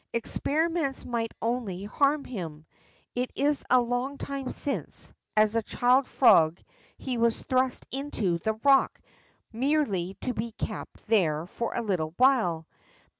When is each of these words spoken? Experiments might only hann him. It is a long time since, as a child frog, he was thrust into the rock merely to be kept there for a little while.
Experiments 0.13 1.05
might 1.05 1.31
only 1.43 1.83
hann 1.83 2.23
him. 2.23 2.65
It 3.13 3.29
is 3.35 3.63
a 3.69 3.79
long 3.79 4.17
time 4.17 4.49
since, 4.49 5.13
as 5.37 5.55
a 5.55 5.61
child 5.61 6.07
frog, 6.07 6.59
he 6.97 7.19
was 7.19 7.43
thrust 7.43 7.85
into 7.91 8.39
the 8.39 8.53
rock 8.63 8.99
merely 9.53 10.15
to 10.21 10.33
be 10.33 10.53
kept 10.53 11.05
there 11.05 11.45
for 11.45 11.75
a 11.75 11.83
little 11.83 12.15
while. 12.17 12.65